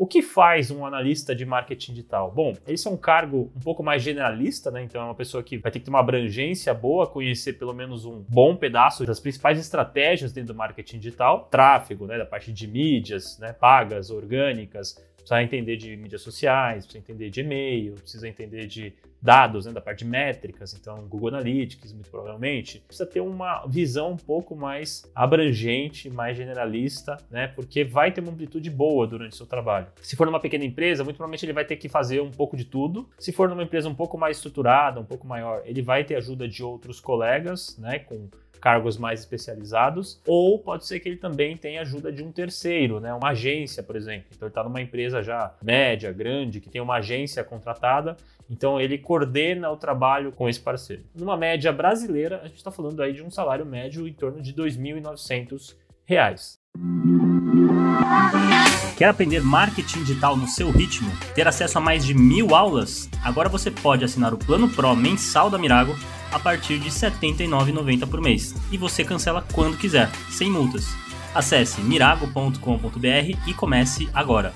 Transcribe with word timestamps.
O 0.00 0.06
que 0.06 0.22
faz 0.22 0.70
um 0.70 0.86
analista 0.86 1.34
de 1.34 1.44
marketing 1.44 1.92
digital? 1.92 2.30
Bom, 2.30 2.54
esse 2.68 2.86
é 2.86 2.90
um 2.90 2.96
cargo 2.96 3.50
um 3.56 3.58
pouco 3.58 3.82
mais 3.82 4.00
generalista, 4.00 4.70
né? 4.70 4.84
Então 4.84 5.00
é 5.00 5.04
uma 5.04 5.14
pessoa 5.14 5.42
que 5.42 5.58
vai 5.58 5.72
ter 5.72 5.80
que 5.80 5.86
ter 5.86 5.90
uma 5.90 5.98
abrangência 5.98 6.72
boa, 6.72 7.04
conhecer 7.04 7.54
pelo 7.54 7.74
menos 7.74 8.04
um 8.04 8.24
bom 8.28 8.54
pedaço 8.54 9.04
das 9.04 9.18
principais 9.18 9.58
estratégias 9.58 10.32
dentro 10.32 10.54
do 10.54 10.56
marketing 10.56 11.00
digital, 11.00 11.48
tráfego, 11.50 12.06
né, 12.06 12.16
da 12.16 12.24
parte 12.24 12.52
de 12.52 12.68
mídias, 12.68 13.40
né, 13.40 13.52
pagas, 13.52 14.08
orgânicas, 14.08 14.94
precisa 15.16 15.42
entender 15.42 15.76
de 15.76 15.96
mídias 15.96 16.22
sociais, 16.22 16.84
precisa 16.86 17.02
entender 17.02 17.28
de 17.28 17.40
e-mail, 17.40 17.94
precisa 17.94 18.28
entender 18.28 18.68
de 18.68 18.94
dados, 19.20 19.66
né, 19.66 19.72
da 19.72 19.80
parte 19.80 20.00
de 20.00 20.04
métricas, 20.06 20.74
então 20.74 21.06
Google 21.08 21.28
Analytics, 21.28 21.92
muito 21.92 22.10
provavelmente. 22.10 22.80
Precisa 22.86 23.06
ter 23.06 23.20
uma 23.20 23.66
visão 23.66 24.12
um 24.12 24.16
pouco 24.16 24.54
mais 24.54 25.10
abrangente, 25.14 26.08
mais 26.08 26.36
generalista, 26.36 27.16
né, 27.30 27.48
porque 27.48 27.84
vai 27.84 28.12
ter 28.12 28.20
uma 28.20 28.30
amplitude 28.30 28.70
boa 28.70 29.06
durante 29.06 29.32
o 29.32 29.36
seu 29.36 29.46
trabalho. 29.46 29.86
Se 30.00 30.16
for 30.16 30.26
numa 30.26 30.40
pequena 30.40 30.64
empresa, 30.64 31.02
muito 31.04 31.16
provavelmente 31.16 31.44
ele 31.44 31.52
vai 31.52 31.64
ter 31.64 31.76
que 31.76 31.88
fazer 31.88 32.20
um 32.20 32.30
pouco 32.30 32.56
de 32.56 32.64
tudo. 32.64 33.08
Se 33.18 33.32
for 33.32 33.48
numa 33.48 33.62
empresa 33.62 33.88
um 33.88 33.94
pouco 33.94 34.16
mais 34.16 34.36
estruturada, 34.36 35.00
um 35.00 35.04
pouco 35.04 35.26
maior, 35.26 35.62
ele 35.64 35.82
vai 35.82 36.04
ter 36.04 36.14
ajuda 36.14 36.48
de 36.48 36.62
outros 36.62 37.00
colegas, 37.00 37.76
né, 37.78 37.98
com 37.98 38.28
cargos 38.58 38.98
mais 38.98 39.20
especializados, 39.20 40.20
ou 40.26 40.58
pode 40.58 40.84
ser 40.86 41.00
que 41.00 41.08
ele 41.08 41.16
também 41.16 41.56
tenha 41.56 41.80
ajuda 41.80 42.12
de 42.12 42.22
um 42.22 42.30
terceiro, 42.30 43.00
né? 43.00 43.14
uma 43.14 43.30
agência, 43.30 43.82
por 43.82 43.96
exemplo. 43.96 44.26
Então 44.34 44.46
ele 44.46 44.50
está 44.50 44.64
numa 44.64 44.80
empresa 44.80 45.22
já 45.22 45.54
média, 45.62 46.12
grande, 46.12 46.60
que 46.60 46.68
tem 46.68 46.80
uma 46.80 46.96
agência 46.96 47.42
contratada, 47.42 48.16
então 48.50 48.80
ele 48.80 48.98
coordena 49.08 49.70
o 49.70 49.76
trabalho 49.78 50.32
com 50.32 50.46
esse 50.46 50.60
parceiro. 50.60 51.02
Numa 51.14 51.34
média 51.34 51.72
brasileira, 51.72 52.42
a 52.42 52.46
gente 52.46 52.58
está 52.58 52.70
falando 52.70 53.00
aí 53.00 53.14
de 53.14 53.22
um 53.22 53.30
salário 53.30 53.64
médio 53.64 54.06
em 54.06 54.12
torno 54.12 54.42
de 54.42 54.50
R$ 54.50 54.68
2.900. 54.68 55.76
Quer 58.98 59.06
aprender 59.06 59.40
marketing 59.40 60.00
digital 60.04 60.36
no 60.36 60.46
seu 60.46 60.70
ritmo? 60.70 61.10
Ter 61.34 61.48
acesso 61.48 61.78
a 61.78 61.80
mais 61.80 62.04
de 62.04 62.12
mil 62.12 62.54
aulas? 62.54 63.08
Agora 63.24 63.48
você 63.48 63.70
pode 63.70 64.04
assinar 64.04 64.34
o 64.34 64.38
Plano 64.38 64.68
Pro 64.68 64.94
mensal 64.94 65.48
da 65.48 65.56
Mirago 65.56 65.96
a 66.30 66.38
partir 66.38 66.78
de 66.78 66.90
R$ 66.90 66.94
79,90 66.94 68.06
por 68.10 68.20
mês. 68.20 68.54
E 68.70 68.76
você 68.76 69.02
cancela 69.02 69.42
quando 69.54 69.78
quiser, 69.78 70.10
sem 70.28 70.50
multas. 70.50 70.84
Acesse 71.34 71.80
mirago.com.br 71.80 73.38
e 73.46 73.54
comece 73.54 74.06
agora. 74.12 74.52